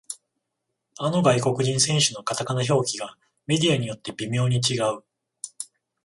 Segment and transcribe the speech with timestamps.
[0.97, 5.03] あの外国人選手のカタカナ表記がメディアによって微妙に違う